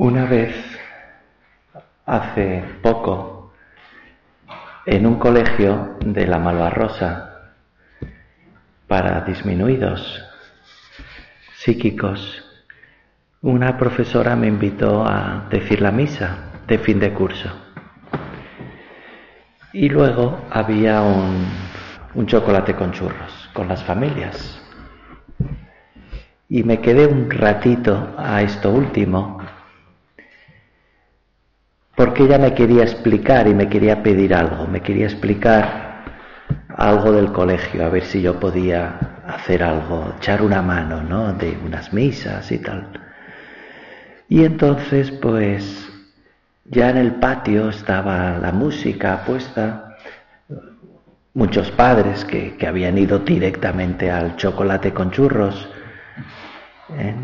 Una 0.00 0.26
vez, 0.26 0.54
hace 2.06 2.62
poco, 2.82 3.52
en 4.86 5.08
un 5.08 5.18
colegio 5.18 5.96
de 5.98 6.24
la 6.24 6.38
Malvarrosa 6.38 7.54
para 8.86 9.22
disminuidos 9.22 10.24
psíquicos, 11.56 12.44
una 13.42 13.76
profesora 13.76 14.36
me 14.36 14.46
invitó 14.46 15.04
a 15.04 15.48
decir 15.50 15.82
la 15.82 15.90
misa 15.90 16.52
de 16.68 16.78
fin 16.78 17.00
de 17.00 17.12
curso. 17.12 17.50
Y 19.72 19.88
luego 19.88 20.42
había 20.48 21.02
un, 21.02 21.44
un 22.14 22.26
chocolate 22.28 22.76
con 22.76 22.92
churros, 22.92 23.50
con 23.52 23.66
las 23.66 23.82
familias. 23.82 24.62
Y 26.48 26.62
me 26.62 26.80
quedé 26.80 27.08
un 27.08 27.28
ratito 27.28 28.14
a 28.16 28.42
esto 28.42 28.70
último 28.70 29.37
porque 31.98 32.22
ella 32.22 32.38
me 32.38 32.54
quería 32.54 32.84
explicar 32.84 33.48
y 33.48 33.54
me 33.54 33.68
quería 33.68 34.04
pedir 34.04 34.32
algo, 34.32 34.68
me 34.68 34.80
quería 34.80 35.06
explicar 35.06 36.04
algo 36.68 37.10
del 37.10 37.32
colegio, 37.32 37.84
a 37.84 37.88
ver 37.88 38.04
si 38.04 38.22
yo 38.22 38.38
podía 38.38 39.00
hacer 39.26 39.64
algo, 39.64 40.14
echar 40.16 40.42
una 40.42 40.62
mano, 40.62 41.02
¿no? 41.02 41.32
De 41.32 41.58
unas 41.66 41.92
misas 41.92 42.52
y 42.52 42.58
tal. 42.58 42.88
Y 44.28 44.44
entonces, 44.44 45.10
pues, 45.10 45.88
ya 46.66 46.88
en 46.90 46.98
el 46.98 47.16
patio 47.16 47.68
estaba 47.68 48.38
la 48.38 48.52
música 48.52 49.24
puesta, 49.26 49.96
muchos 51.34 51.72
padres 51.72 52.24
que, 52.24 52.56
habían 52.64 52.96
ido 52.96 53.18
directamente 53.18 54.08
al 54.08 54.36
chocolate 54.36 54.92
con 54.92 55.10
churros. 55.10 55.68
¿eh? 56.96 57.16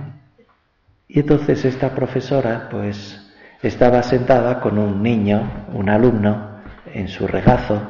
Y 1.06 1.20
entonces 1.20 1.64
esta 1.64 1.94
profesora, 1.94 2.68
pues, 2.68 3.23
estaba 3.62 4.02
sentada 4.02 4.60
con 4.60 4.78
un 4.78 5.02
niño, 5.02 5.66
un 5.72 5.88
alumno, 5.88 6.54
en 6.92 7.08
su 7.08 7.26
regazo, 7.26 7.80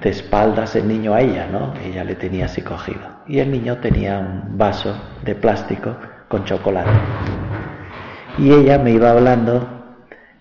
de 0.00 0.10
espaldas 0.10 0.76
el 0.76 0.86
niño 0.86 1.14
a 1.14 1.20
ella, 1.20 1.48
¿no? 1.50 1.74
Ella 1.82 2.04
le 2.04 2.14
tenía 2.14 2.44
así 2.44 2.62
cogido. 2.62 3.00
Y 3.26 3.38
el 3.38 3.50
niño 3.50 3.78
tenía 3.78 4.18
un 4.18 4.58
vaso 4.58 4.94
de 5.24 5.34
plástico 5.34 5.96
con 6.28 6.44
chocolate. 6.44 6.90
Y 8.38 8.52
ella 8.52 8.78
me 8.78 8.92
iba 8.92 9.10
hablando 9.10 9.78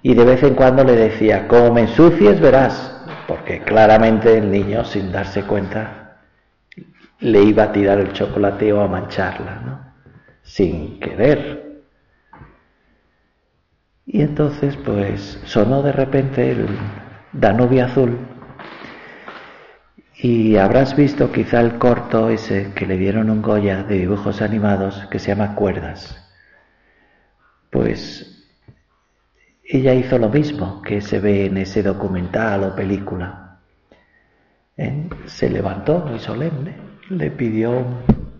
y 0.02 0.14
de 0.14 0.24
vez 0.24 0.44
en 0.44 0.54
cuando 0.54 0.84
le 0.84 0.96
decía, 0.96 1.48
como 1.48 1.74
me 1.74 1.81
ensucies 1.81 2.40
verás, 2.40 3.06
porque 3.28 3.62
claramente 3.62 4.38
el 4.38 4.52
niño, 4.52 4.86
sin 4.86 5.12
darse 5.12 5.44
cuenta, 5.44 6.20
le 7.20 7.42
iba 7.42 7.64
a 7.64 7.72
tirar 7.72 8.00
el 8.00 8.14
chocolate 8.14 8.72
o 8.72 8.81
a 8.81 8.88
mancharla, 8.88 9.62
¿no? 9.66 9.94
Sin 10.44 11.00
querer, 11.00 11.67
y 14.09 14.22
entonces, 14.22 14.77
pues, 14.77 15.38
sonó 15.44 15.83
de 15.83 15.91
repente 15.91 16.52
el 16.52 16.66
Danubio 17.33 17.83
Azul 17.83 18.17
y 20.16 20.55
habrás 20.55 20.95
visto 20.95 21.30
quizá 21.30 21.59
el 21.59 21.77
corto 21.77 22.30
ese 22.30 22.72
que 22.73 22.85
le 22.85 22.97
dieron 22.97 23.30
un 23.30 23.41
Goya 23.41 23.83
de 23.83 24.00
dibujos 24.00 24.41
animados 24.41 25.05
que 25.11 25.19
se 25.19 25.28
llama 25.28 25.55
Cuerdas. 25.55 26.23
Pues 27.69 28.47
ella 29.66 29.94
hizo 29.94 30.17
lo 30.17 30.30
mismo 30.30 30.81
que 30.81 31.02
se 31.02 31.19
ve 31.19 31.47
en 31.47 31.58
ese 31.58 31.83
documental 31.83 32.63
o 32.63 32.75
película. 32.75 33.59
¿Eh? 34.78 35.09
Se 35.25 35.50
levantó 35.50 36.00
muy 36.00 36.19
solemne, 36.19 36.78
le 37.09 37.30
pidió 37.30 37.85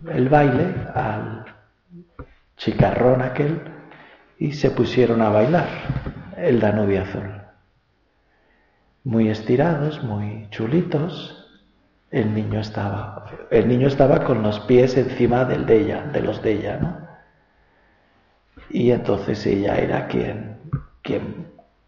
el 0.10 0.30
baile 0.30 0.74
al 0.96 1.44
chicarrón 2.56 3.22
aquel 3.22 3.77
y 4.40 4.52
se 4.54 4.72
pusieron 4.72 5.22
a 5.22 5.30
bailar 5.30 5.68
el 6.38 6.60
Danubio 6.60 7.02
Azul. 7.02 7.42
Muy 9.04 9.30
estirados, 9.30 10.04
muy 10.04 10.48
chulitos. 10.52 11.34
El 12.12 12.34
niño 12.34 12.60
estaba, 12.60 13.26
el 13.52 13.68
niño 13.68 13.88
estaba 13.88 14.24
con 14.24 14.44
los 14.44 14.60
pies 14.62 14.96
encima 14.96 15.46
del 15.46 15.66
de 15.66 15.82
ella, 15.82 16.04
de 16.14 16.22
los 16.22 16.42
de 16.42 16.52
ella, 16.54 16.78
¿no? 16.78 17.08
Y 18.70 18.92
entonces 18.92 19.46
ella 19.46 19.78
era 19.78 20.08
quien, 20.08 20.58
quien 21.02 21.48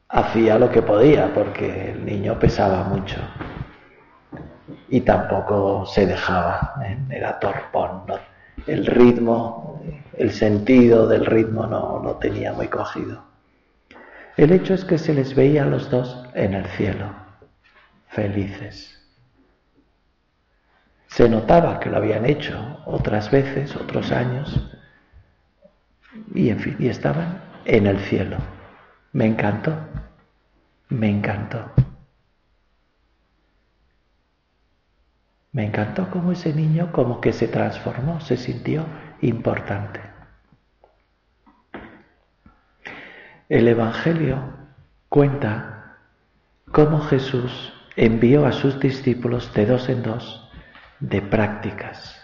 hacía 0.10 0.58
lo 0.58 0.70
que 0.72 0.82
podía, 0.82 1.34
porque 1.34 1.92
el 1.92 2.06
niño 2.06 2.40
pesaba 2.40 2.84
mucho. 2.84 3.18
Y 4.90 5.02
tampoco 5.02 5.86
se 5.86 6.06
dejaba, 6.06 6.76
¿eh? 6.84 6.98
era 7.10 7.40
torpón, 7.40 8.04
el 8.66 8.86
ritmo, 8.86 9.69
el 10.18 10.32
sentido 10.32 11.08
del 11.08 11.26
ritmo 11.26 11.66
no 11.68 12.02
lo 12.04 12.16
tenía 12.16 12.54
muy 12.54 12.68
cogido. 12.68 13.24
El 14.38 14.52
hecho 14.52 14.74
es 14.74 14.86
que 14.86 14.98
se 14.98 15.14
les 15.14 15.36
veía 15.36 15.64
a 15.64 15.68
los 15.68 15.90
dos 15.90 16.26
en 16.34 16.54
el 16.54 16.66
cielo, 16.66 17.14
felices. 18.08 18.96
Se 21.08 21.28
notaba 21.28 21.80
que 21.80 21.90
lo 21.90 21.98
habían 21.98 22.26
hecho 22.26 22.78
otras 22.86 23.32
veces, 23.32 23.76
otros 23.76 24.12
años, 24.12 24.72
y 26.34 26.50
en 26.50 26.60
fin, 26.60 26.76
y 26.80 26.88
estaban 26.88 27.42
en 27.66 27.88
el 27.88 28.00
cielo. 28.00 28.38
Me 29.12 29.26
encantó, 29.26 29.76
me 30.90 31.10
encantó. 31.10 31.72
Me 35.52 35.66
encantó 35.66 36.10
cómo 36.12 36.32
ese 36.32 36.54
niño 36.54 36.92
como 36.92 37.20
que 37.20 37.34
se 37.34 37.48
transformó, 37.48 38.22
se 38.22 38.38
sintió 38.38 38.86
importante. 39.22 40.02
El 43.50 43.68
Evangelio 43.68 44.54
cuenta 45.10 45.98
cómo 46.72 47.02
Jesús 47.02 47.74
envió 47.96 48.46
a 48.46 48.52
sus 48.52 48.80
discípulos 48.80 49.54
de 49.54 49.66
dos 49.66 49.90
en 49.90 50.04
dos 50.04 50.50
de 51.00 51.22
prácticas 51.22 52.16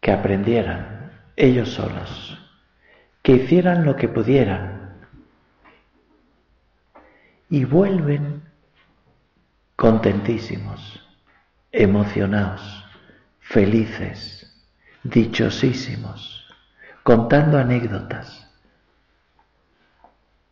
que 0.00 0.12
aprendieran 0.12 1.12
ellos 1.36 1.70
solos, 1.70 2.38
que 3.22 3.32
hicieran 3.32 3.84
lo 3.84 3.96
que 3.96 4.08
pudieran 4.08 4.94
y 7.50 7.64
vuelven 7.64 8.42
contentísimos, 9.74 11.04
emocionados, 11.72 12.85
felices, 13.48 14.52
dichosísimos, 15.04 16.44
contando 17.02 17.58
anécdotas, 17.58 18.50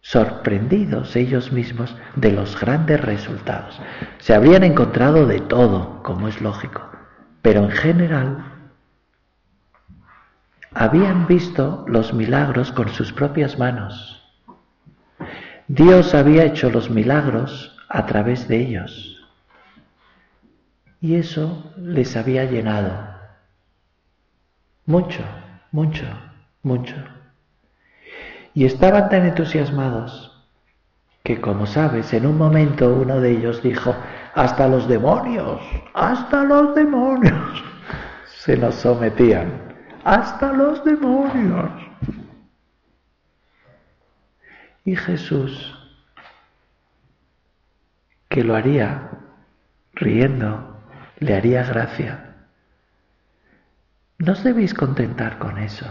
sorprendidos 0.00 1.16
ellos 1.16 1.50
mismos 1.50 1.96
de 2.14 2.30
los 2.30 2.58
grandes 2.60 3.00
resultados. 3.00 3.80
Se 4.18 4.34
habrían 4.34 4.62
encontrado 4.62 5.26
de 5.26 5.40
todo, 5.40 6.02
como 6.02 6.28
es 6.28 6.40
lógico, 6.40 6.88
pero 7.42 7.64
en 7.64 7.70
general 7.70 8.44
habían 10.72 11.26
visto 11.26 11.84
los 11.88 12.14
milagros 12.14 12.70
con 12.70 12.88
sus 12.90 13.12
propias 13.12 13.58
manos. 13.58 14.22
Dios 15.66 16.14
había 16.14 16.44
hecho 16.44 16.70
los 16.70 16.90
milagros 16.90 17.76
a 17.88 18.06
través 18.06 18.46
de 18.46 18.58
ellos. 18.58 19.13
Y 21.04 21.16
eso 21.16 21.70
les 21.76 22.16
había 22.16 22.46
llenado. 22.46 22.90
Mucho, 24.86 25.22
mucho, 25.70 26.06
mucho. 26.62 26.94
Y 28.54 28.64
estaban 28.64 29.10
tan 29.10 29.26
entusiasmados 29.26 30.48
que, 31.22 31.42
como 31.42 31.66
sabes, 31.66 32.14
en 32.14 32.24
un 32.24 32.38
momento 32.38 32.88
uno 32.94 33.20
de 33.20 33.32
ellos 33.32 33.62
dijo, 33.62 33.94
hasta 34.34 34.66
los 34.66 34.88
demonios, 34.88 35.60
hasta 35.92 36.42
los 36.42 36.74
demonios 36.74 37.62
se 38.26 38.56
nos 38.56 38.76
sometían, 38.76 39.74
hasta 40.04 40.54
los 40.54 40.82
demonios. 40.86 41.70
Y 44.86 44.96
Jesús, 44.96 45.78
que 48.30 48.42
lo 48.42 48.56
haría 48.56 49.10
riendo, 49.92 50.73
le 51.18 51.34
haría 51.34 51.62
gracia. 51.62 52.34
No 54.18 54.32
os 54.32 54.44
debéis 54.44 54.74
contentar 54.74 55.38
con 55.38 55.58
eso, 55.58 55.86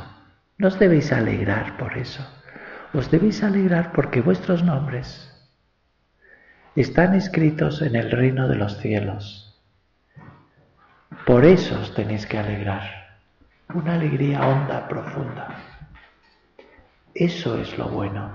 no 0.58 0.68
os 0.68 0.80
debéis 0.80 1.12
alegrar 1.12 1.78
por 1.78 1.98
eso, 1.98 2.24
os 2.94 3.12
debéis 3.12 3.44
alegrar 3.44 3.92
porque 3.92 4.22
vuestros 4.22 4.64
nombres 4.64 5.30
están 6.76 7.14
escritos 7.14 7.82
en 7.82 7.96
el 7.96 8.12
reino 8.12 8.48
de 8.48 8.56
los 8.56 8.78
cielos. 8.78 9.62
Por 11.26 11.46
eso 11.46 11.80
os 11.80 11.94
tenéis 11.94 12.26
que 12.26 12.38
alegrar, 12.38 13.18
una 13.74 13.94
alegría 13.94 14.48
honda, 14.48 14.88
profunda. 14.88 15.48
Eso 17.14 17.60
es 17.60 17.78
lo 17.78 17.88
bueno, 17.90 18.32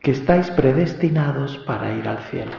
que 0.00 0.12
estáis 0.12 0.50
predestinados 0.52 1.58
para 1.58 1.92
ir 1.92 2.08
al 2.08 2.18
cielo. 2.30 2.56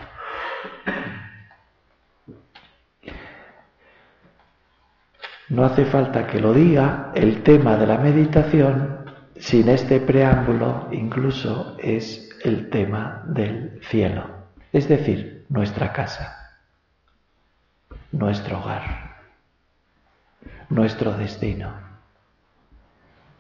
No 5.50 5.66
hace 5.66 5.86
falta 5.86 6.28
que 6.28 6.40
lo 6.40 6.54
diga, 6.54 7.12
el 7.16 7.42
tema 7.42 7.76
de 7.76 7.88
la 7.88 7.98
meditación, 7.98 9.00
sin 9.36 9.68
este 9.70 10.00
preámbulo, 10.00 10.90
incluso 10.92 11.76
es 11.80 12.30
el 12.44 12.70
tema 12.70 13.24
del 13.26 13.80
cielo, 13.90 14.26
es 14.72 14.88
decir, 14.88 15.46
nuestra 15.50 15.92
casa, 15.92 16.56
nuestro 18.12 18.60
hogar, 18.60 19.18
nuestro 20.70 21.14
destino, 21.14 21.74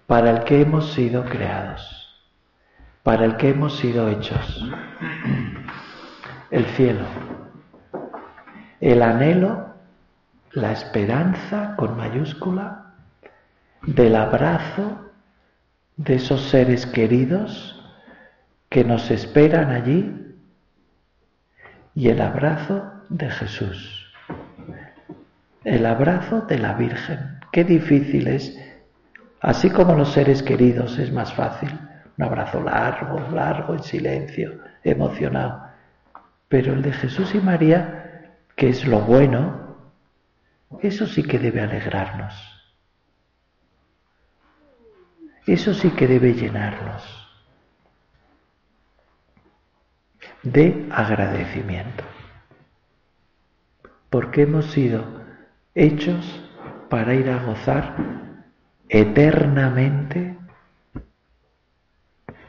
para 0.08 0.32
el 0.32 0.44
que 0.46 0.62
hemos 0.62 0.92
sido 0.94 1.26
creados, 1.26 2.08
para 3.04 3.24
el 3.26 3.38
que 3.38 3.50
hemos 3.50 3.78
sido 3.78 4.10
hechos, 4.10 4.66
el 6.50 6.66
cielo, 6.66 7.06
el 8.80 9.04
anhelo 9.04 9.69
la 10.54 10.72
esperanza 10.72 11.76
con 11.78 11.96
mayúscula 11.96 12.94
del 13.84 14.16
abrazo 14.16 15.12
de 15.96 16.16
esos 16.16 16.50
seres 16.50 16.86
queridos 16.88 17.76
que 18.70 18.84
nos 18.84 19.12
esperan 19.12 19.72
allí 19.72 20.16
y 21.96 22.10
el 22.10 22.22
abrazo 22.22 22.92
de 23.10 23.30
Jesús, 23.30 24.12
el 25.64 25.86
abrazo 25.86 26.42
de 26.42 26.60
la 26.60 26.74
Virgen. 26.74 27.40
Qué 27.52 27.64
difícil 27.64 28.28
es, 28.28 28.58
así 29.42 29.70
como 29.70 29.96
los 29.96 30.14
seres 30.14 30.44
queridos 30.44 30.98
es 31.00 31.12
más 31.12 31.34
fácil, 31.34 31.70
un 32.18 32.24
abrazo 32.24 32.62
largo, 32.62 33.20
largo, 33.34 33.74
en 33.74 33.84
silencio, 33.84 34.60
emocionado, 34.84 35.64
pero 36.48 36.74
el 36.74 36.82
de 36.82 36.94
Jesús 36.94 37.34
y 37.36 37.40
María, 37.40 38.36
que 38.56 38.70
es 38.70 38.86
lo 38.88 39.02
bueno, 39.02 39.69
eso 40.82 41.08
sí 41.08 41.24
que 41.24 41.40
debe 41.40 41.62
alegrarnos. 41.62 42.34
Eso 45.46 45.74
sí 45.74 45.90
que 45.92 46.08
debe 46.08 46.34
llenarnos 46.34 47.04
de 50.44 50.88
agradecimiento. 50.92 52.04
Porque 54.10 54.44
hemos 54.44 54.72
sido 54.72 55.06
hechos 55.74 56.44
para 56.90 57.16
ir 57.16 57.30
a 57.30 57.44
gozar 57.44 57.96
eternamente 58.90 60.38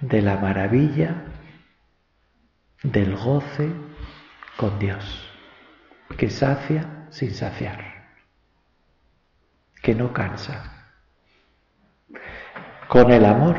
de 0.00 0.22
la 0.22 0.36
maravilla 0.36 1.24
del 2.82 3.16
goce 3.16 3.70
con 4.56 4.78
Dios, 4.78 5.28
que 6.16 6.30
sacia 6.30 7.06
sin 7.10 7.34
saciar 7.34 7.89
que 9.82 9.94
no 9.94 10.12
cansa. 10.12 10.86
Con 12.88 13.10
el 13.10 13.24
amor, 13.24 13.56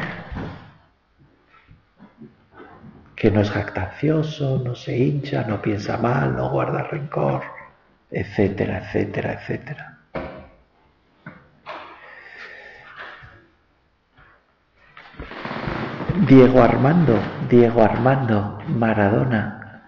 que 3.15 3.31
no 3.31 3.41
es 3.41 3.50
jactancioso, 3.50 4.62
no 4.63 4.75
se 4.75 4.97
hincha, 4.97 5.44
no 5.44 5.62
piensa 5.62 5.97
mal, 5.97 6.35
no 6.35 6.50
guarda 6.50 6.83
rencor, 6.83 7.44
etcétera, 8.09 8.79
etcétera, 8.79 9.33
etcétera. 9.33 9.97
Diego 16.27 16.62
Armando, 16.62 17.19
Diego 17.50 17.81
Armando 17.83 18.59
Maradona, 18.67 19.83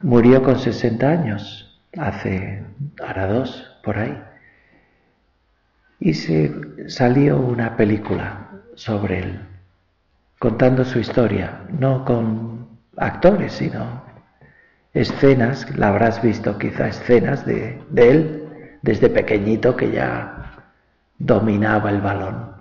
murió 0.00 0.42
con 0.42 0.58
60 0.58 1.08
años, 1.08 1.80
hace, 1.96 2.64
ahora 3.00 3.26
dos, 3.26 3.71
por 3.82 3.98
ahí. 3.98 4.22
Y 6.00 6.14
se 6.14 6.52
salió 6.88 7.38
una 7.38 7.76
película 7.76 8.48
sobre 8.74 9.20
él, 9.20 9.40
contando 10.38 10.84
su 10.84 10.98
historia, 10.98 11.60
no 11.70 12.04
con 12.04 12.68
actores, 12.96 13.52
sino 13.52 14.02
escenas, 14.94 15.76
la 15.76 15.88
habrás 15.88 16.22
visto 16.22 16.58
quizá 16.58 16.88
escenas 16.88 17.46
de, 17.46 17.80
de 17.90 18.10
él 18.10 18.78
desde 18.82 19.08
pequeñito 19.08 19.76
que 19.76 19.92
ya 19.92 20.64
dominaba 21.18 21.90
el 21.90 22.00
balón. 22.00 22.52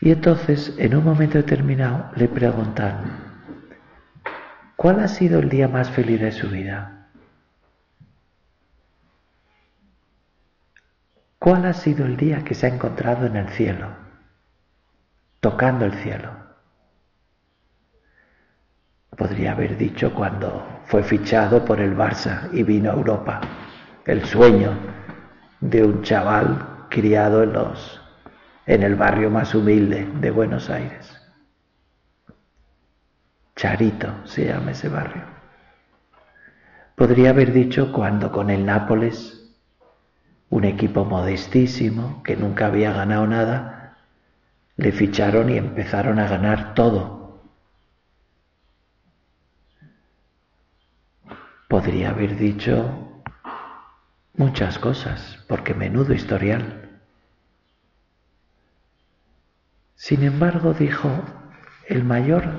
Y 0.00 0.12
entonces, 0.12 0.74
en 0.78 0.96
un 0.96 1.04
momento 1.04 1.36
determinado, 1.36 2.10
le 2.16 2.26
preguntan, 2.26 3.02
¿cuál 4.76 5.00
ha 5.00 5.08
sido 5.08 5.40
el 5.40 5.50
día 5.50 5.68
más 5.68 5.90
feliz 5.90 6.20
de 6.20 6.32
su 6.32 6.48
vida? 6.48 6.99
¿Cuál 11.40 11.64
ha 11.64 11.72
sido 11.72 12.04
el 12.04 12.18
día 12.18 12.44
que 12.44 12.52
se 12.52 12.66
ha 12.66 12.68
encontrado 12.68 13.24
en 13.24 13.34
el 13.34 13.48
cielo, 13.48 13.88
tocando 15.40 15.86
el 15.86 15.94
cielo? 15.94 16.28
Podría 19.16 19.52
haber 19.52 19.78
dicho 19.78 20.12
cuando 20.12 20.82
fue 20.84 21.02
fichado 21.02 21.64
por 21.64 21.80
el 21.80 21.96
Barça 21.96 22.50
y 22.52 22.62
vino 22.62 22.90
a 22.90 22.94
Europa, 22.94 23.40
el 24.04 24.22
sueño 24.26 24.76
de 25.62 25.82
un 25.82 26.02
chaval 26.02 26.86
criado 26.90 27.42
en 27.42 27.54
los 27.54 28.02
en 28.66 28.82
el 28.82 28.94
barrio 28.94 29.30
más 29.30 29.54
humilde 29.54 30.06
de 30.20 30.30
Buenos 30.30 30.68
Aires. 30.68 31.26
Charito 33.56 34.26
se 34.26 34.44
llama 34.44 34.72
ese 34.72 34.90
barrio. 34.90 35.22
Podría 36.96 37.30
haber 37.30 37.50
dicho 37.50 37.92
cuando 37.92 38.30
con 38.30 38.50
el 38.50 38.66
Nápoles 38.66 39.39
un 40.50 40.64
equipo 40.64 41.04
modestísimo 41.04 42.22
que 42.24 42.36
nunca 42.36 42.66
había 42.66 42.92
ganado 42.92 43.26
nada, 43.26 43.96
le 44.76 44.92
ficharon 44.92 45.48
y 45.48 45.56
empezaron 45.56 46.18
a 46.18 46.28
ganar 46.28 46.74
todo. 46.74 47.40
Podría 51.68 52.10
haber 52.10 52.36
dicho 52.36 53.22
muchas 54.34 54.78
cosas, 54.78 55.38
porque 55.46 55.72
menudo 55.72 56.12
historial. 56.12 56.98
Sin 59.94 60.24
embargo, 60.24 60.74
dijo, 60.74 61.10
el 61.86 62.02
mayor, 62.02 62.58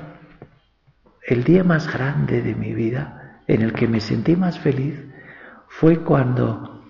el 1.26 1.44
día 1.44 1.62
más 1.62 1.92
grande 1.92 2.40
de 2.40 2.54
mi 2.54 2.72
vida, 2.72 3.42
en 3.46 3.60
el 3.60 3.74
que 3.74 3.86
me 3.86 4.00
sentí 4.00 4.34
más 4.34 4.58
feliz, 4.60 4.98
fue 5.68 6.02
cuando 6.02 6.81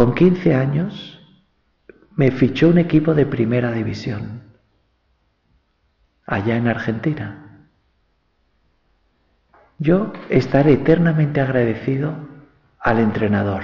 con 0.00 0.14
15 0.14 0.54
años 0.54 1.20
me 2.16 2.30
fichó 2.30 2.70
un 2.70 2.78
equipo 2.78 3.12
de 3.12 3.26
primera 3.26 3.70
división 3.70 4.44
allá 6.24 6.56
en 6.56 6.68
Argentina. 6.68 7.66
Yo 9.78 10.14
estaré 10.30 10.72
eternamente 10.72 11.42
agradecido 11.42 12.14
al 12.78 12.98
entrenador 12.98 13.62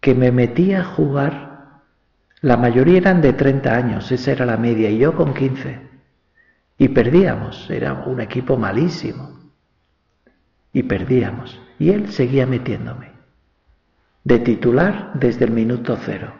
que 0.00 0.12
me 0.16 0.32
metía 0.32 0.80
a 0.80 0.86
jugar, 0.86 1.82
la 2.40 2.56
mayoría 2.56 2.98
eran 2.98 3.20
de 3.22 3.34
30 3.34 3.72
años, 3.72 4.10
esa 4.10 4.32
era 4.32 4.44
la 4.44 4.56
media, 4.56 4.90
y 4.90 4.98
yo 4.98 5.14
con 5.14 5.34
15. 5.34 5.88
Y 6.78 6.88
perdíamos, 6.88 7.70
era 7.70 7.92
un 7.92 8.20
equipo 8.20 8.56
malísimo. 8.56 9.38
Y 10.72 10.82
perdíamos. 10.82 11.60
Y 11.78 11.90
él 11.90 12.10
seguía 12.10 12.44
metiéndome 12.44 13.11
de 14.24 14.38
titular 14.38 15.12
desde 15.14 15.44
el 15.44 15.50
minuto 15.50 15.96
cero. 16.04 16.34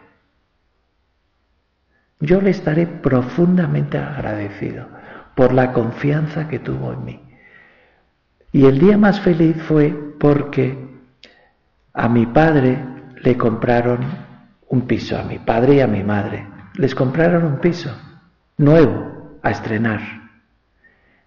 Yo 2.19 2.41
le 2.41 2.51
estaré 2.51 2.87
profundamente 2.87 3.97
agradecido 3.97 4.87
por 5.35 5.53
la 5.53 5.73
confianza 5.73 6.47
que 6.47 6.59
tuvo 6.59 6.93
en 6.93 7.03
mí. 7.03 7.21
Y 8.51 8.65
el 8.65 8.79
día 8.79 8.97
más 8.97 9.19
feliz 9.19 9.61
fue 9.63 9.93
porque 10.19 10.77
a 11.93 12.07
mi 12.07 12.25
padre 12.25 12.79
le 13.21 13.35
compraron 13.37 14.05
un 14.69 14.87
piso, 14.87 15.17
a 15.17 15.23
mi 15.23 15.39
padre 15.39 15.75
y 15.75 15.79
a 15.81 15.87
mi 15.87 16.03
madre. 16.03 16.47
Les 16.75 16.95
compraron 16.95 17.43
un 17.45 17.59
piso 17.59 17.95
nuevo 18.57 19.37
a 19.41 19.51
estrenar. 19.51 20.01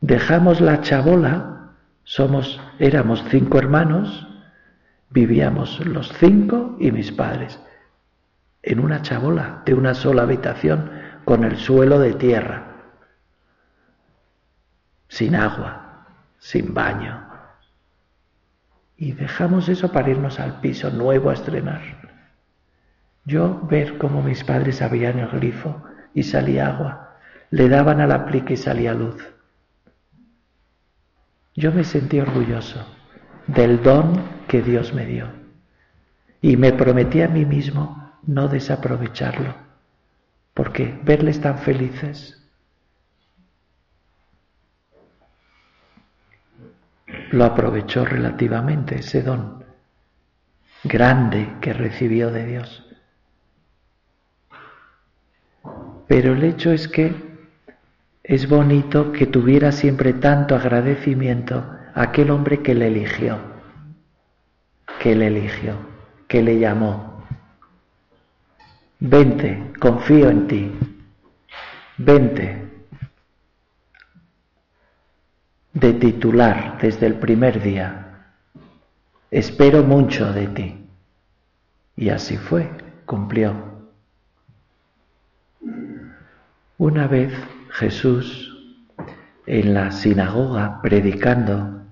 Dejamos 0.00 0.60
la 0.60 0.80
chabola, 0.80 1.72
somos, 2.04 2.60
éramos 2.78 3.24
cinco 3.28 3.58
hermanos, 3.58 4.26
Vivíamos 5.10 5.84
los 5.86 6.12
cinco 6.18 6.76
y 6.78 6.90
mis 6.92 7.12
padres 7.12 7.60
en 8.62 8.80
una 8.80 9.00
chabola 9.02 9.62
de 9.64 9.74
una 9.74 9.94
sola 9.94 10.22
habitación 10.22 10.90
con 11.24 11.44
el 11.44 11.56
suelo 11.56 12.00
de 12.00 12.14
tierra, 12.14 12.74
sin 15.08 15.36
agua, 15.36 16.06
sin 16.38 16.74
baño. 16.74 17.24
Y 18.96 19.12
dejamos 19.12 19.68
eso 19.68 19.92
para 19.92 20.10
irnos 20.10 20.40
al 20.40 20.60
piso 20.60 20.90
nuevo 20.90 21.30
a 21.30 21.34
estrenar. 21.34 21.80
Yo 23.24 23.60
ver 23.68 23.98
cómo 23.98 24.22
mis 24.22 24.42
padres 24.42 24.82
abrían 24.82 25.18
el 25.18 25.28
grifo 25.28 25.82
y 26.12 26.24
salía 26.24 26.68
agua, 26.68 27.16
le 27.50 27.68
daban 27.68 28.00
al 28.00 28.12
aplique 28.12 28.54
y 28.54 28.56
salía 28.56 28.94
luz. 28.94 29.32
Yo 31.54 31.72
me 31.72 31.84
sentí 31.84 32.20
orgulloso 32.20 32.84
del 33.46 33.82
don 33.82 34.35
que 34.48 34.62
Dios 34.62 34.92
me 34.92 35.06
dio. 35.06 35.28
Y 36.40 36.56
me 36.56 36.72
prometí 36.72 37.22
a 37.22 37.28
mí 37.28 37.44
mismo 37.44 38.12
no 38.26 38.48
desaprovecharlo, 38.48 39.54
porque 40.54 40.98
verles 41.04 41.40
tan 41.40 41.58
felices 41.58 42.42
lo 47.30 47.44
aprovechó 47.44 48.04
relativamente 48.04 48.96
ese 48.96 49.22
don 49.22 49.64
grande 50.84 51.56
que 51.60 51.72
recibió 51.72 52.30
de 52.30 52.46
Dios. 52.46 52.82
Pero 56.06 56.34
el 56.34 56.44
hecho 56.44 56.70
es 56.72 56.88
que 56.88 57.14
es 58.22 58.48
bonito 58.48 59.12
que 59.12 59.26
tuviera 59.26 59.72
siempre 59.72 60.12
tanto 60.12 60.54
agradecimiento 60.54 61.64
a 61.94 62.02
aquel 62.02 62.30
hombre 62.30 62.62
que 62.62 62.74
le 62.74 62.88
eligió, 62.88 63.55
que 65.00 65.14
le 65.14 65.28
eligió, 65.28 65.74
que 66.28 66.42
le 66.42 66.58
llamó. 66.58 67.24
Vente, 68.98 69.72
confío 69.78 70.30
en 70.30 70.46
ti. 70.46 70.72
Vente. 71.98 72.62
De 75.72 75.92
titular 75.92 76.78
desde 76.80 77.06
el 77.06 77.14
primer 77.14 77.62
día. 77.62 78.06
Espero 79.30 79.82
mucho 79.82 80.32
de 80.32 80.46
ti. 80.48 80.88
Y 81.96 82.08
así 82.08 82.36
fue, 82.36 82.70
cumplió. 83.04 83.54
Una 86.78 87.06
vez 87.06 87.32
Jesús 87.70 88.52
en 89.46 89.74
la 89.74 89.90
sinagoga 89.92 90.80
predicando 90.82 91.85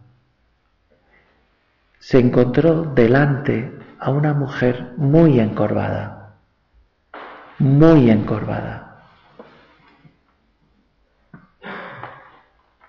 se 2.04 2.18
encontró 2.18 2.82
delante 2.82 3.72
a 3.98 4.10
una 4.10 4.34
mujer 4.34 4.92
muy 4.98 5.40
encorvada, 5.40 6.34
muy 7.58 8.10
encorvada. 8.10 9.06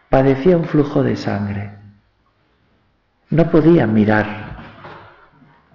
Padecía 0.10 0.58
un 0.58 0.66
flujo 0.66 1.02
de 1.02 1.16
sangre. 1.16 1.72
No 3.30 3.50
podía 3.50 3.88
mirar 3.88 4.58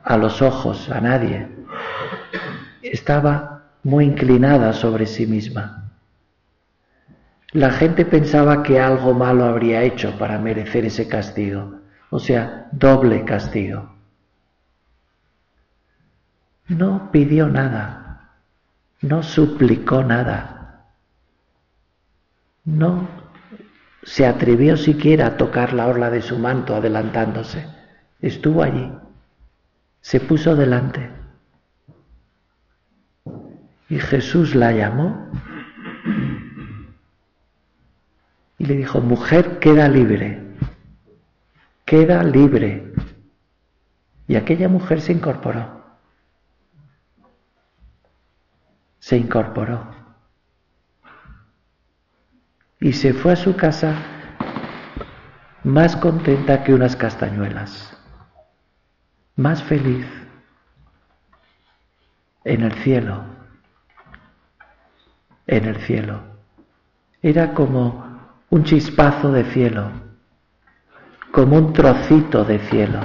a 0.05 0.19
los 0.19 0.43
ojos 0.43 0.91
a 0.91 1.01
nadie. 1.01 1.49
Estaba 2.83 3.63
muy 3.83 4.05
inclinada 4.05 4.75
sobre 4.75 5.07
sí 5.07 5.27
misma. 5.27 5.91
La 7.53 7.71
gente 7.71 8.05
pensaba 8.05 8.63
que 8.63 8.79
algo 8.79 9.15
malo 9.15 9.47
habría 9.47 9.83
hecho 9.83 10.19
para 10.19 10.39
merecer 10.39 10.85
ese 10.85 11.09
castigo, 11.09 11.80
o 12.11 12.19
sea, 12.19 12.69
doble 12.73 13.25
castigo. 13.25 13.95
No 16.69 17.11
pidió 17.11 17.49
nada, 17.49 18.33
no 19.01 19.23
suplicó 19.23 20.05
nada, 20.05 20.87
no 22.65 23.09
se 24.03 24.27
atrevió 24.27 24.77
siquiera 24.77 25.27
a 25.27 25.37
tocar 25.37 25.73
la 25.73 25.87
orla 25.87 26.11
de 26.11 26.23
su 26.23 26.39
manto 26.39 26.75
adelantándose. 26.75 27.67
Estuvo 28.21 28.63
allí, 28.63 28.93
se 30.01 30.21
puso 30.21 30.57
delante. 30.57 31.11
Y 33.89 33.99
Jesús 33.99 34.55
la 34.55 34.73
llamó 34.73 35.31
y 38.59 38.67
le 38.67 38.77
dijo, 38.77 39.01
mujer, 39.01 39.59
queda 39.59 39.89
libre, 39.89 40.50
queda 41.91 42.23
libre. 42.23 42.93
Y 44.29 44.37
aquella 44.37 44.69
mujer 44.69 45.01
se 45.01 45.13
incorporó, 45.13 45.83
se 49.01 49.17
incorporó. 49.17 49.91
Y 52.79 52.93
se 52.93 53.13
fue 53.13 53.33
a 53.33 53.37
su 53.37 53.57
casa 53.57 53.97
más 55.65 55.97
contenta 55.97 56.63
que 56.63 56.73
unas 56.75 56.95
castañuelas, 56.95 57.99
más 59.35 59.61
feliz 59.65 60.07
en 62.45 62.63
el 62.63 62.73
cielo, 62.85 63.25
en 65.49 65.65
el 65.65 65.77
cielo. 65.81 66.23
Era 67.21 67.53
como 67.53 68.21
un 68.49 68.63
chispazo 68.63 69.33
de 69.33 69.43
cielo, 69.43 70.10
como 71.33 71.57
un 71.57 71.73
trocito 71.73 72.45
de 72.45 72.59
cielo. 72.59 73.01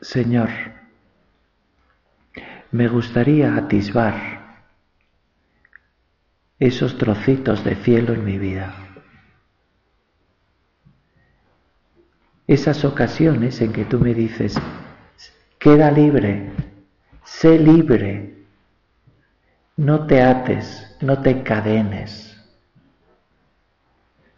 Señor, 0.00 0.48
me 2.72 2.88
gustaría 2.88 3.54
atisbar 3.56 4.40
esos 6.58 6.98
trocitos 6.98 7.64
de 7.64 7.76
cielo 7.76 8.14
en 8.14 8.24
mi 8.24 8.38
vida. 8.38 8.74
Esas 12.46 12.84
ocasiones 12.84 13.60
en 13.60 13.72
que 13.72 13.84
tú 13.84 14.00
me 14.00 14.14
dices, 14.14 14.56
queda 15.58 15.90
libre, 15.90 16.50
sé 17.24 17.58
libre, 17.58 18.34
no 19.76 20.06
te 20.06 20.22
ates, 20.22 20.96
no 21.00 21.22
te 21.22 21.30
encadenes. 21.30 22.29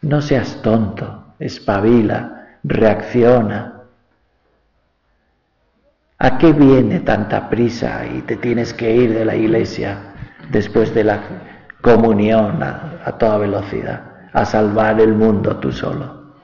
No 0.02 0.20
seas 0.20 0.60
tonto, 0.62 1.34
espabila, 1.38 2.58
reacciona. 2.64 3.82
¿A 6.18 6.38
qué 6.38 6.52
viene 6.52 7.00
tanta 7.00 7.48
prisa 7.48 8.04
y 8.06 8.22
te 8.22 8.36
tienes 8.36 8.74
que 8.74 8.94
ir 8.94 9.14
de 9.14 9.24
la 9.24 9.36
iglesia 9.36 10.14
después 10.50 10.92
de 10.94 11.04
la 11.04 11.20
comunión 11.80 12.62
a, 12.62 13.00
a 13.04 13.12
toda 13.18 13.38
velocidad, 13.38 14.28
a 14.32 14.44
salvar 14.44 15.00
el 15.00 15.14
mundo 15.14 15.56
tú 15.58 15.72
solo? 15.72 16.34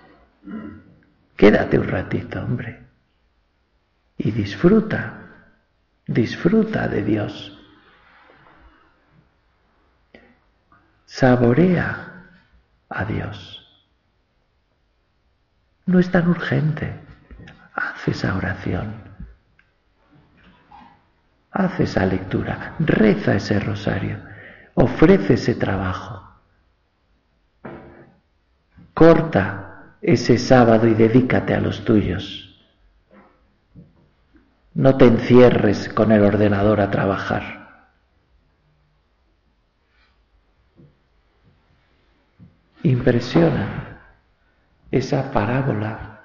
Quédate 1.36 1.78
un 1.78 1.88
ratito, 1.88 2.40
hombre, 2.40 2.80
y 4.16 4.30
disfruta, 4.32 5.14
disfruta 6.06 6.88
de 6.88 7.02
Dios. 7.04 7.58
Saborea 11.06 12.07
a 12.88 13.04
Dios. 13.04 13.64
No 15.86 15.98
es 15.98 16.10
tan 16.10 16.28
urgente. 16.28 17.00
Haz 17.74 18.08
esa 18.08 18.34
oración. 18.34 18.94
Haz 21.50 21.80
esa 21.80 22.04
lectura. 22.06 22.74
Reza 22.78 23.34
ese 23.34 23.58
rosario. 23.60 24.20
Ofrece 24.74 25.34
ese 25.34 25.54
trabajo. 25.54 26.22
Corta 28.94 29.94
ese 30.00 30.38
sábado 30.38 30.86
y 30.86 30.94
dedícate 30.94 31.54
a 31.54 31.60
los 31.60 31.84
tuyos. 31.84 32.44
No 34.74 34.96
te 34.96 35.06
encierres 35.06 35.88
con 35.88 36.12
el 36.12 36.22
ordenador 36.22 36.80
a 36.80 36.90
trabajar. 36.90 37.67
Impresiona 42.82 44.00
esa 44.90 45.32
parábola 45.32 46.20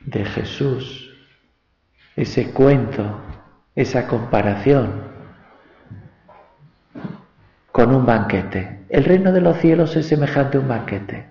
de 0.00 0.24
Jesús, 0.24 1.10
ese 2.16 2.50
cuento, 2.52 3.20
esa 3.74 4.06
comparación 4.06 5.02
con 7.72 7.94
un 7.94 8.06
banquete. 8.06 8.84
El 8.88 9.04
reino 9.04 9.32
de 9.32 9.40
los 9.40 9.58
cielos 9.58 9.94
es 9.96 10.06
semejante 10.06 10.56
a 10.56 10.60
un 10.60 10.68
banquete. 10.68 11.28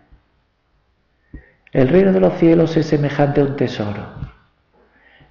El 1.72 1.90
reino 1.90 2.14
de 2.14 2.20
los 2.20 2.38
cielos 2.38 2.78
es 2.78 2.86
semejante 2.86 3.42
a 3.42 3.46
un 3.46 3.56
tesoro. 3.56 4.06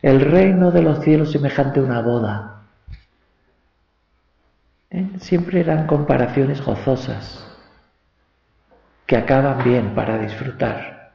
El 0.02 0.20
reino 0.20 0.70
de 0.70 0.82
los 0.82 1.00
cielos 1.02 1.28
es 1.28 1.32
semejante 1.32 1.80
a 1.80 1.82
una 1.82 2.02
boda. 2.02 2.62
¿Eh? 4.90 5.08
Siempre 5.18 5.60
eran 5.60 5.86
comparaciones 5.86 6.64
gozosas 6.64 7.55
que 9.06 9.16
acaban 9.16 9.62
bien 9.62 9.94
para 9.94 10.18
disfrutar. 10.18 11.12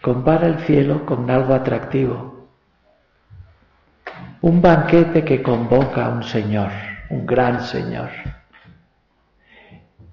Compara 0.00 0.46
el 0.46 0.58
cielo 0.60 1.04
con 1.06 1.30
algo 1.30 1.54
atractivo. 1.54 2.48
Un 4.40 4.60
banquete 4.60 5.24
que 5.24 5.42
convoca 5.42 6.06
a 6.06 6.08
un 6.10 6.22
Señor, 6.22 6.70
un 7.10 7.26
gran 7.26 7.62
Señor. 7.62 8.10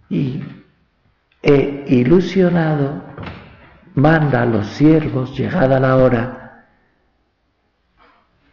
Y 0.10 0.44
ilusionado 1.44 3.02
manda 3.96 4.44
a 4.44 4.46
los 4.46 4.68
siervos, 4.68 5.38
llegada 5.38 5.80
la 5.80 5.98
hora, 5.98 6.66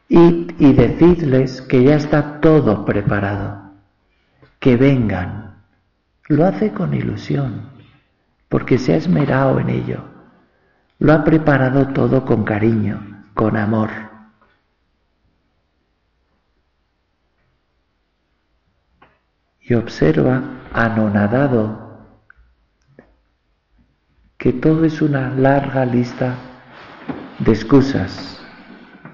y, 0.09 0.49
y 0.59 0.73
decidles 0.73 1.62
que 1.62 1.85
ya 1.85 1.97
está 1.97 2.40
todo 2.40 2.85
preparado, 2.85 3.73
que 4.59 4.76
vengan. 4.76 5.62
Lo 6.28 6.47
hace 6.47 6.73
con 6.73 6.95
ilusión 6.95 7.77
porque 8.49 8.78
se 8.78 8.95
ha 8.95 8.97
esmerado 8.97 9.59
en 9.61 9.69
ello, 9.71 10.05
Lo 11.00 11.12
ha 11.12 11.23
preparado 11.23 11.88
todo 11.93 12.25
con 12.25 12.43
cariño, 12.43 13.23
con 13.35 13.57
amor. 13.57 13.88
Y 19.61 19.75
observa, 19.75 20.43
anonadado, 20.73 21.88
que 24.38 24.52
todo 24.52 24.85
es 24.85 25.00
una 25.00 25.31
larga 25.31 25.85
lista 25.85 26.35
de 27.38 27.52
excusas 27.52 28.40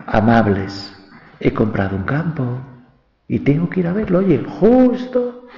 amables. 0.07 0.97
He 1.39 1.53
comprado 1.53 1.97
un 1.97 2.05
campo 2.05 2.61
y 3.29 3.41
tengo 3.41 3.69
que 3.69 3.81
ir 3.81 3.89
a 3.89 3.93
verlo. 3.93 4.21
Oye, 4.21 4.43
justo 4.59 5.49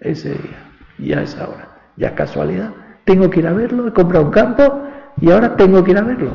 ese 0.00 0.30
día, 0.30 0.70
ya 0.98 1.20
es 1.20 1.36
ahora, 1.36 1.68
ya 1.96 2.14
casualidad. 2.14 2.85
Tengo 3.06 3.30
que 3.30 3.38
ir 3.38 3.46
a 3.46 3.52
verlo, 3.52 3.86
he 3.86 3.92
comprado 3.92 4.26
un 4.26 4.32
campo 4.32 4.82
y 5.20 5.30
ahora 5.30 5.56
tengo 5.56 5.82
que 5.82 5.92
ir 5.92 5.98
a 5.98 6.02
verlo. 6.02 6.32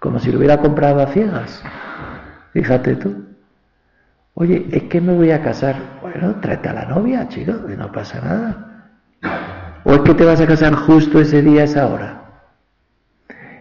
Como 0.00 0.18
si 0.18 0.32
lo 0.32 0.38
hubiera 0.38 0.58
comprado 0.58 1.02
a 1.02 1.08
ciegas. 1.08 1.62
Fíjate 2.52 2.96
tú. 2.96 3.26
Oye, 4.34 4.66
es 4.72 4.84
que 4.84 5.00
me 5.00 5.12
voy 5.12 5.30
a 5.30 5.42
casar. 5.42 5.76
Bueno, 6.00 6.36
tráete 6.40 6.70
a 6.70 6.72
la 6.72 6.84
novia, 6.86 7.28
chico, 7.28 7.66
que 7.66 7.76
no 7.76 7.92
pasa 7.92 8.20
nada. 8.20 8.90
¿O 9.84 9.92
es 9.92 10.00
que 10.00 10.14
te 10.14 10.24
vas 10.24 10.40
a 10.40 10.46
casar 10.46 10.74
justo 10.74 11.20
ese 11.20 11.42
día, 11.42 11.64
esa 11.64 11.86
hora? 11.86 12.22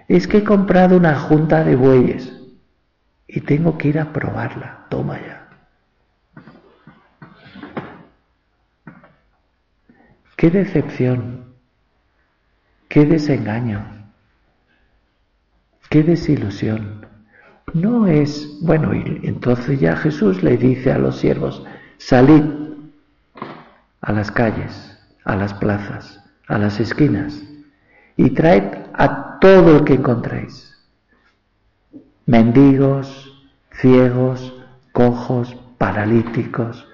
Es 0.08 0.28
que 0.28 0.38
he 0.38 0.44
comprado 0.44 0.96
una 0.96 1.16
junta 1.20 1.64
de 1.64 1.76
bueyes 1.76 2.32
y 3.28 3.42
tengo 3.42 3.78
que 3.78 3.90
ir 3.90 4.00
a 4.00 4.14
probarla. 4.14 4.86
Toma 4.90 5.20
ya. 5.20 5.48
Qué 10.38 10.50
decepción, 10.50 11.45
qué 12.88 13.06
desengaño, 13.06 13.86
qué 15.90 16.04
desilusión. 16.04 17.06
No 17.74 18.08
es, 18.08 18.60
bueno, 18.62 18.94
y 18.94 19.22
entonces 19.24 19.80
ya 19.80 19.96
Jesús 19.98 20.44
le 20.44 20.58
dice 20.58 20.92
a 20.92 20.98
los 20.98 21.18
siervos, 21.18 21.66
salid 21.98 22.44
a 24.02 24.12
las 24.12 24.32
calles, 24.32 24.98
a 25.24 25.36
las 25.36 25.54
plazas, 25.56 26.24
a 26.48 26.58
las 26.58 26.80
esquinas 26.80 27.42
y 28.18 28.30
traed 28.30 28.64
a 28.94 29.40
todo 29.40 29.78
el 29.78 29.84
que 29.84 29.96
encontréis. 29.96 30.74
Mendigos, 32.26 33.46
ciegos, 33.74 34.54
cojos, 34.92 35.58
paralíticos, 35.78 36.88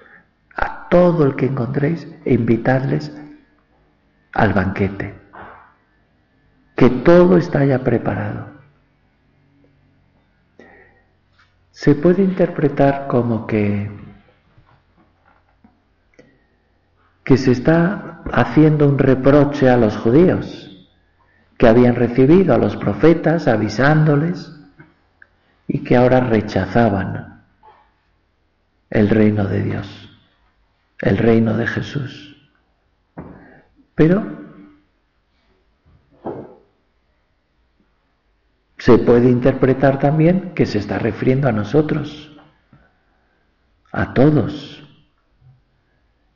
a 0.56 0.88
todo 0.88 1.24
el 1.24 1.36
que 1.36 1.46
encontréis 1.46 2.08
e 2.24 2.34
invitadles 2.34 3.12
al 4.32 4.52
banquete. 4.52 5.21
Que 6.82 6.90
todo 6.90 7.36
está 7.36 7.64
ya 7.64 7.78
preparado. 7.78 8.48
Se 11.70 11.94
puede 11.94 12.24
interpretar 12.24 13.06
como 13.06 13.46
que 13.46 13.88
que 17.22 17.36
se 17.36 17.52
está 17.52 18.24
haciendo 18.32 18.88
un 18.88 18.98
reproche 18.98 19.70
a 19.70 19.76
los 19.76 19.96
judíos 19.96 20.88
que 21.56 21.68
habían 21.68 21.94
recibido 21.94 22.52
a 22.52 22.58
los 22.58 22.76
profetas 22.76 23.46
avisándoles 23.46 24.52
y 25.68 25.84
que 25.84 25.96
ahora 25.96 26.18
rechazaban 26.18 27.44
el 28.90 29.08
reino 29.08 29.44
de 29.44 29.62
Dios, 29.62 30.18
el 30.98 31.16
reino 31.16 31.56
de 31.56 31.68
Jesús. 31.68 32.50
Pero 33.94 34.41
se 38.82 38.98
puede 38.98 39.30
interpretar 39.30 40.00
también 40.00 40.54
que 40.56 40.66
se 40.66 40.78
está 40.78 40.98
refiriendo 40.98 41.46
a 41.46 41.52
nosotros, 41.52 42.36
a 43.92 44.12
todos, 44.12 44.82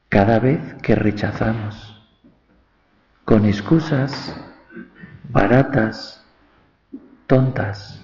cada 0.09 0.38
vez 0.38 0.61
que 0.80 0.94
rechazamos, 0.94 2.09
con 3.24 3.46
excusas 3.46 4.40
baratas, 5.28 6.24
tontas. 7.26 8.00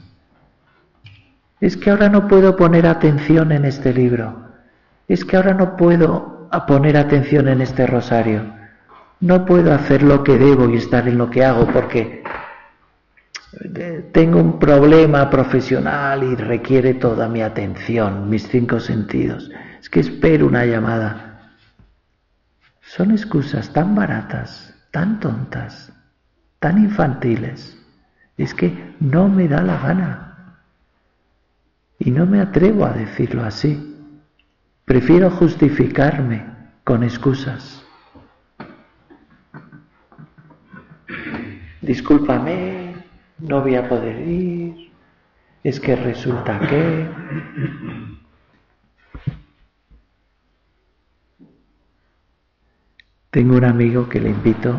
Es 1.61 1.77
que 1.77 1.91
ahora 1.91 2.09
no 2.09 2.27
puedo 2.27 2.57
poner 2.57 2.89
atención 2.89 3.53
en 3.53 3.65
este 3.65 3.95
libro. 3.95 4.49
Es 5.07 5.25
que 5.25 5.37
ahora 5.37 5.55
no 5.55 5.77
puedo 5.77 6.49
poner 6.67 6.97
atención 6.97 7.47
en 7.47 7.61
este 7.61 7.87
rosario. 7.87 8.53
No 9.21 9.47
puedo 9.47 9.73
hacer 9.73 10.03
lo 10.03 10.25
que 10.25 10.37
debo 10.37 10.69
y 10.69 10.79
estar 10.79 11.07
en 11.07 11.17
lo 11.17 11.31
que 11.31 11.45
hago 11.45 11.69
porque 11.69 12.25
tengo 14.13 14.39
un 14.39 14.59
problema 14.59 15.29
profesional 15.31 16.23
y 16.23 16.35
requiere 16.37 16.95
toda 16.95 17.29
mi 17.29 17.43
atención, 17.43 18.29
mis 18.29 18.49
cinco 18.49 18.81
sentidos. 18.81 19.51
Es 19.81 19.89
que 19.91 20.01
espero 20.01 20.47
una 20.47 20.65
llamada. 20.65 21.51
Son 22.81 23.11
excusas 23.11 23.73
tan 23.73 23.95
baratas, 23.95 24.75
tan 24.91 25.21
tontas 25.21 25.93
tan 26.63 26.79
infantiles. 26.79 27.77
Es 28.39 28.55
que 28.55 28.95
no 29.01 29.29
me 29.29 29.49
da 29.49 29.63
la 29.63 29.79
gana. 29.79 30.59
Y 31.99 32.13
no 32.13 32.25
me 32.25 32.41
atrevo 32.41 32.87
a 32.87 32.93
decirlo 32.93 33.45
así. 33.45 33.99
Prefiero 34.85 35.29
justificarme 35.29 36.47
con 36.85 37.03
excusas. 37.03 37.85
Discúlpame, 41.81 42.82
no 43.43 43.61
voy 43.61 43.75
a 43.75 43.89
poder 43.89 44.27
ir. 44.27 44.91
Es 45.63 45.79
que 45.79 45.95
resulta 45.95 46.59
que... 46.61 47.09
Tengo 53.31 53.57
un 53.57 53.65
amigo 53.65 54.09
que 54.09 54.21
le 54.21 54.29
invito 54.29 54.79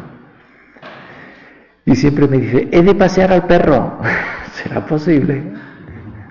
y 1.86 1.95
siempre 1.95 2.28
me 2.28 2.38
dice, 2.38 2.69
he 2.71 2.82
de 2.84 2.95
pasear 2.95 3.34
al 3.34 3.47
perro. 3.47 3.99
¿Será 4.54 4.86
posible? 4.86 5.41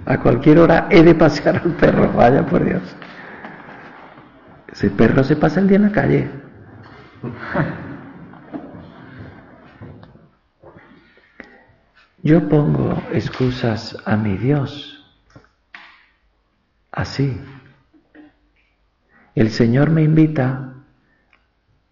A 0.06 0.18
cualquier 0.18 0.58
hora 0.58 0.86
he 0.90 1.02
de 1.02 1.14
pasear 1.14 1.56
al 1.56 1.72
perro, 1.72 2.12
vaya 2.12 2.46
por 2.46 2.64
Dios. 2.64 2.82
Ese 4.72 4.90
perro 4.90 5.22
se 5.24 5.36
pasa 5.36 5.60
el 5.60 5.68
día 5.68 5.76
en 5.76 5.82
la 5.82 5.92
calle. 5.92 6.30
Yo 12.22 12.48
pongo 12.48 13.02
excusas 13.12 13.96
a 14.04 14.16
mi 14.16 14.36
Dios. 14.36 15.04
Así. 16.90 17.40
El 19.34 19.50
Señor 19.50 19.90
me 19.90 20.02
invita, 20.02 20.74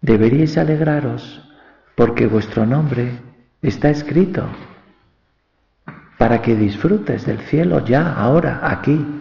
deberíais 0.00 0.58
alegraros 0.58 1.42
porque 1.94 2.26
vuestro 2.26 2.66
nombre 2.66 3.30
Está 3.62 3.90
escrito 3.90 4.48
para 6.16 6.40
que 6.40 6.56
disfrutes 6.56 7.26
del 7.26 7.40
cielo 7.40 7.84
ya, 7.84 8.14
ahora, 8.14 8.60
aquí. 8.62 9.20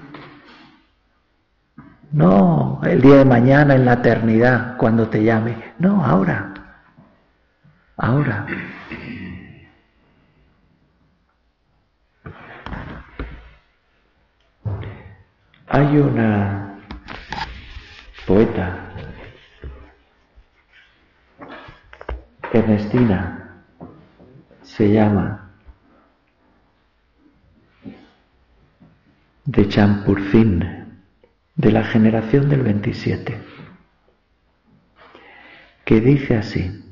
No 2.11 2.79
el 2.83 3.01
día 3.01 3.17
de 3.17 3.25
mañana 3.25 3.75
en 3.75 3.85
la 3.85 3.93
eternidad, 3.93 4.77
cuando 4.77 5.09
te 5.09 5.23
llame. 5.23 5.73
No, 5.77 6.03
ahora. 6.03 6.53
Ahora. 7.97 8.45
Hay 15.71 15.97
una 15.97 16.79
poeta, 18.25 18.91
Ernestina, 22.51 23.61
se 24.63 24.91
llama 24.91 25.51
de 29.45 29.67
Champurcín, 29.67 31.01
de 31.55 31.71
la 31.71 31.83
generación 31.83 32.49
del 32.49 32.63
27, 32.63 33.37
que 35.85 36.01
dice 36.01 36.35
así, 36.35 36.83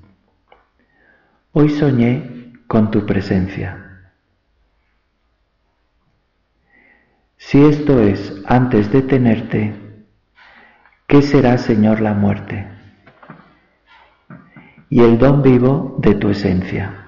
hoy 1.51 1.69
soñé 1.69 2.53
con 2.67 2.91
tu 2.91 3.07
presencia. 3.07 3.86
Si 7.47 7.63
esto 7.63 8.01
es 8.01 8.43
antes 8.45 8.91
de 8.91 9.03
tenerte, 9.03 9.73
¿qué 11.07 11.21
será, 11.21 11.57
Señor, 11.57 12.01
la 12.01 12.13
muerte? 12.13 12.67
Y 14.89 14.99
el 14.99 15.17
don 15.17 15.41
vivo 15.41 15.95
de 15.99 16.15
tu 16.15 16.27
esencia. 16.27 17.05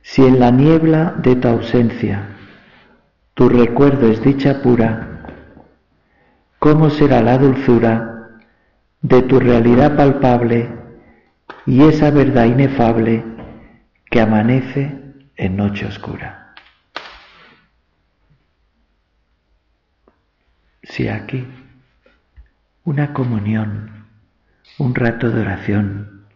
Si 0.00 0.24
en 0.24 0.40
la 0.40 0.50
niebla 0.50 1.12
de 1.18 1.36
tu 1.36 1.48
ausencia 1.48 2.36
tu 3.34 3.50
recuerdo 3.50 4.08
es 4.10 4.22
dicha 4.22 4.62
pura, 4.62 5.26
¿cómo 6.58 6.88
será 6.88 7.20
la 7.20 7.36
dulzura 7.36 8.30
de 9.02 9.20
tu 9.20 9.38
realidad 9.38 9.94
palpable 9.94 10.70
y 11.66 11.82
esa 11.82 12.10
verdad 12.10 12.46
inefable 12.46 13.26
que 14.10 14.22
amanece 14.22 14.98
en 15.36 15.54
noche 15.54 15.84
oscura. 15.84 16.47
Si 20.82 21.08
aquí. 21.08 21.46
Una 22.84 23.12
comunión, 23.12 24.06
un 24.78 24.94
rato 24.94 25.30
de 25.30 25.42
oración, 25.42 26.26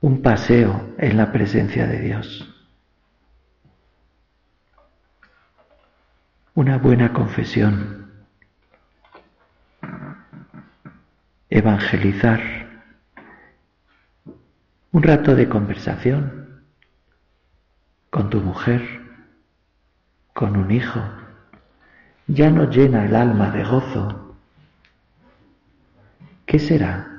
un 0.00 0.22
paseo 0.22 0.94
en 0.98 1.16
la 1.16 1.32
presencia 1.32 1.86
de 1.86 2.00
Dios, 2.00 2.48
una 6.54 6.78
buena 6.78 7.12
confesión, 7.12 8.12
evangelizar, 11.50 12.40
un 14.92 15.02
rato 15.02 15.34
de 15.34 15.48
conversación 15.48 16.62
con 18.10 18.30
tu 18.30 18.40
mujer, 18.40 18.82
con 20.32 20.56
un 20.56 20.70
hijo, 20.70 21.02
ya 22.26 22.50
no 22.50 22.70
llena 22.70 23.04
el 23.04 23.16
alma 23.16 23.50
de 23.50 23.64
gozo. 23.64 24.36
¿Qué 26.46 26.58
será 26.58 27.10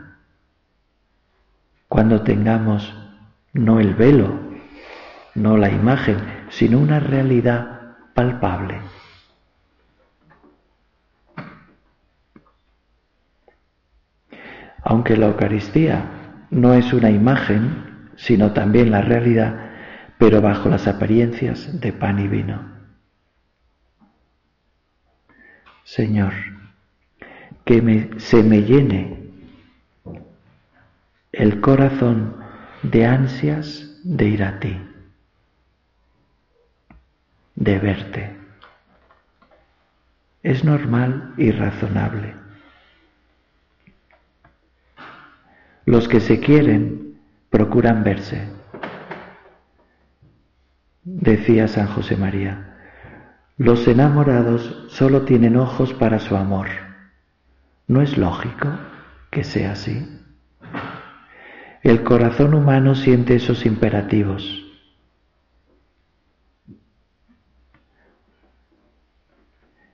cuando 1.88 2.22
tengamos 2.22 2.94
no 3.54 3.80
el 3.80 3.94
velo, 3.94 4.40
no 5.36 5.58
la 5.58 5.70
imagen, 5.70 6.18
sino 6.50 6.80
una 6.80 7.00
realidad 7.00 7.98
palpable? 8.14 8.82
Aunque 14.84 15.18
la 15.18 15.28
Eucaristía 15.28 16.06
no 16.52 16.74
es 16.76 16.94
una 16.94 17.10
imagen, 17.10 18.10
sino 18.18 18.54
también 18.54 18.92
la 18.92 19.02
realidad, 19.02 19.72
pero 20.20 20.42
bajo 20.42 20.70
las 20.70 20.88
apariencias 20.88 21.80
de 21.82 21.92
pan 21.92 22.20
y 22.20 22.28
vino. 22.28 22.75
Señor, 25.96 26.34
que 27.64 28.10
se 28.18 28.44
me 28.44 28.64
llene 28.64 29.30
el 31.32 31.62
corazón 31.62 32.36
de 32.84 33.06
ansias 33.06 34.02
de 34.04 34.26
ir 34.26 34.44
a 34.44 34.60
ti, 34.60 34.78
de 37.56 37.80
verte. 37.80 38.36
Es 40.44 40.66
normal 40.66 41.34
y 41.38 41.52
razonable. 41.52 42.36
Los 45.86 46.10
que 46.10 46.20
se 46.20 46.42
quieren 46.42 47.22
procuran 47.50 48.04
verse. 48.04 48.50
Decía 51.06 51.70
San 51.70 51.88
José 51.88 52.18
María, 52.18 52.65
los 53.58 53.88
enamorados 53.88 54.86
solo 54.90 55.22
tienen 55.22 55.56
ojos 55.56 55.94
para 55.94 56.20
su 56.20 56.36
amor. 56.36 56.68
¿No 57.88 58.02
es 58.02 58.18
lógico 58.18 58.68
que 59.32 59.44
sea 59.44 59.72
así? 59.72 60.20
El 61.82 62.04
corazón 62.04 62.54
humano 62.54 62.96
siente 62.96 63.36
esos 63.36 63.66
imperativos. 63.66 64.64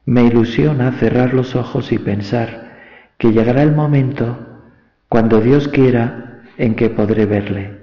Me 0.06 0.24
ilusiona 0.24 0.94
cerrar 0.94 1.34
los 1.34 1.56
ojos 1.56 1.92
y 1.92 2.00
pensar 2.00 2.72
que 3.18 3.32
llegará 3.32 3.62
el 3.62 3.74
momento 3.74 4.64
cuando 5.08 5.40
Dios 5.40 5.68
quiera 5.68 6.42
en 6.58 6.76
que 6.76 6.90
podré 6.90 7.26
verle. 7.28 7.81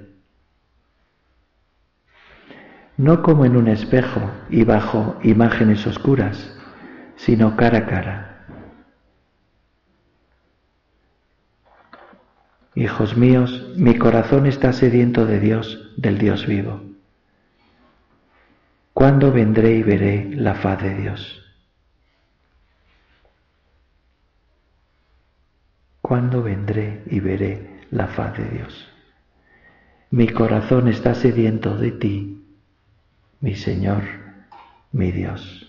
No 2.98 3.22
como 3.22 3.44
en 3.44 3.56
un 3.56 3.68
espejo 3.68 4.20
y 4.50 4.64
bajo 4.64 5.16
imágenes 5.22 5.87
oscuras, 5.87 6.52
sino 7.14 7.56
cara 7.56 7.78
a 7.78 7.87
cara. 7.87 8.46
Hijos 12.74 13.16
míos, 13.16 13.72
mi 13.76 13.96
corazón 13.96 14.46
está 14.46 14.72
sediento 14.72 15.26
de 15.26 15.38
Dios, 15.38 15.92
del 15.96 16.18
Dios 16.18 16.46
vivo. 16.46 16.82
¿Cuándo 18.94 19.30
vendré 19.30 19.74
y 19.76 19.82
veré 19.84 20.30
la 20.34 20.56
faz 20.56 20.82
de 20.82 20.94
Dios? 20.96 21.44
¿Cuándo 26.02 26.42
vendré 26.42 27.04
y 27.06 27.20
veré 27.20 27.84
la 27.92 28.08
faz 28.08 28.37
de 28.37 28.44
Dios? 28.44 28.88
Mi 30.11 30.28
corazón 30.28 30.88
está 30.88 31.14
sediento 31.14 31.76
de 31.76 31.92
ti, 31.92 32.38
mi 33.40 33.55
Señor, 33.55 34.03
mi 34.92 35.12
Dios. 35.12 35.64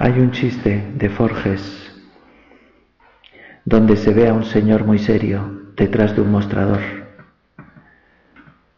Hay 0.00 0.12
un 0.20 0.30
chiste 0.30 0.92
de 0.94 1.10
Forges 1.10 1.92
donde 3.64 3.96
se 3.96 4.14
ve 4.14 4.28
a 4.28 4.32
un 4.32 4.44
señor 4.44 4.84
muy 4.84 4.98
serio 4.98 5.72
detrás 5.76 6.14
de 6.14 6.22
un 6.22 6.30
mostrador, 6.30 7.07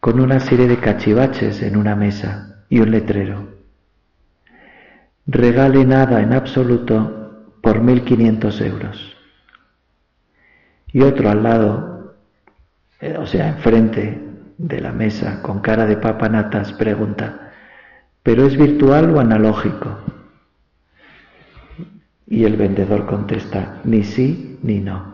con 0.01 0.19
una 0.19 0.39
serie 0.39 0.67
de 0.67 0.79
cachivaches 0.79 1.61
en 1.61 1.77
una 1.77 1.95
mesa 1.95 2.63
y 2.69 2.79
un 2.79 2.89
letrero. 2.89 3.49
Regale 5.27 5.85
nada 5.85 6.21
en 6.21 6.33
absoluto 6.33 7.45
por 7.61 7.81
1.500 7.81 8.65
euros. 8.65 9.15
Y 10.91 11.03
otro 11.03 11.29
al 11.29 11.43
lado, 11.43 12.15
eh, 12.99 13.15
o 13.15 13.27
sea, 13.27 13.49
enfrente 13.49 14.19
de 14.57 14.81
la 14.81 14.91
mesa, 14.91 15.43
con 15.43 15.59
cara 15.59 15.85
de 15.85 15.97
papanatas, 15.97 16.73
pregunta, 16.73 17.51
¿pero 18.23 18.47
es 18.47 18.57
virtual 18.57 19.11
o 19.11 19.19
analógico? 19.19 19.99
Y 22.25 22.43
el 22.45 22.57
vendedor 22.57 23.05
contesta, 23.05 23.81
ni 23.83 24.03
sí 24.03 24.57
ni 24.63 24.79
no. 24.79 25.13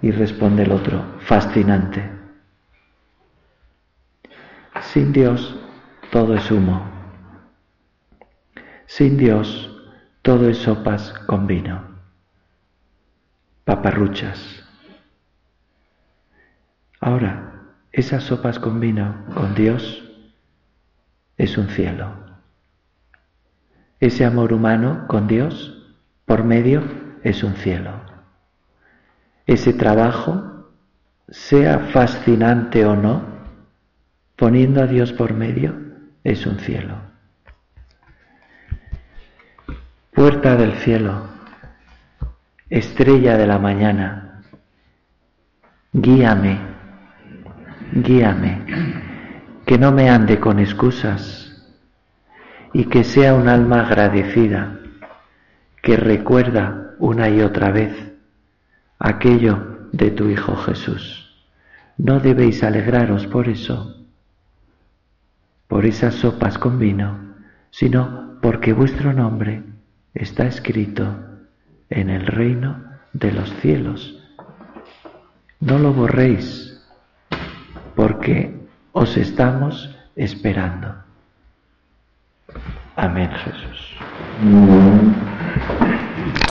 Y 0.00 0.12
responde 0.12 0.62
el 0.62 0.72
otro, 0.72 1.04
fascinante. 1.18 2.15
Sin 4.96 5.12
Dios 5.12 5.54
todo 6.10 6.34
es 6.34 6.50
humo. 6.50 6.90
Sin 8.86 9.18
Dios 9.18 9.70
todo 10.22 10.48
es 10.48 10.56
sopas 10.56 11.12
con 11.26 11.46
vino, 11.46 11.82
paparruchas. 13.64 14.64
Ahora, 16.98 17.74
esas 17.92 18.22
sopas 18.22 18.58
con 18.58 18.80
vino, 18.80 19.26
con 19.34 19.54
Dios, 19.54 20.02
es 21.36 21.58
un 21.58 21.68
cielo 21.68 22.26
ese 24.00 24.24
amor 24.24 24.52
humano 24.54 25.04
con 25.08 25.26
Dios 25.26 25.94
por 26.24 26.44
medio 26.44 26.82
es 27.22 27.42
un 27.42 27.54
cielo. 27.56 27.92
Ese 29.46 29.72
trabajo, 29.72 30.70
sea 31.28 31.90
fascinante 31.92 32.84
o 32.84 32.96
no, 32.96 33.35
poniendo 34.36 34.82
a 34.82 34.86
Dios 34.86 35.12
por 35.12 35.32
medio, 35.32 35.74
es 36.22 36.46
un 36.46 36.58
cielo. 36.58 36.94
Puerta 40.12 40.56
del 40.56 40.74
cielo, 40.74 41.28
estrella 42.70 43.36
de 43.36 43.46
la 43.46 43.58
mañana, 43.58 44.42
guíame, 45.92 46.58
guíame, 47.92 48.62
que 49.64 49.78
no 49.78 49.92
me 49.92 50.08
ande 50.10 50.38
con 50.38 50.58
excusas 50.58 51.42
y 52.72 52.84
que 52.86 53.04
sea 53.04 53.34
un 53.34 53.48
alma 53.48 53.80
agradecida, 53.80 54.78
que 55.82 55.96
recuerda 55.96 56.94
una 56.98 57.28
y 57.28 57.40
otra 57.40 57.70
vez 57.70 57.94
aquello 58.98 59.88
de 59.92 60.10
tu 60.10 60.28
Hijo 60.28 60.56
Jesús. 60.56 61.22
No 61.98 62.20
debéis 62.20 62.62
alegraros 62.62 63.26
por 63.26 63.48
eso, 63.48 64.05
por 65.68 65.86
esas 65.86 66.14
sopas 66.14 66.58
con 66.58 66.78
vino, 66.78 67.34
sino 67.70 68.38
porque 68.40 68.72
vuestro 68.72 69.12
nombre 69.12 69.62
está 70.14 70.46
escrito 70.46 71.16
en 71.90 72.10
el 72.10 72.26
reino 72.26 72.82
de 73.12 73.32
los 73.32 73.52
cielos. 73.60 74.22
No 75.60 75.78
lo 75.78 75.92
borréis, 75.92 76.84
porque 77.94 78.54
os 78.92 79.16
estamos 79.16 79.96
esperando. 80.14 80.94
Amén, 82.94 83.30
Jesús. 83.30 83.96